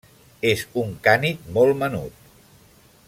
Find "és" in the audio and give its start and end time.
0.51-0.63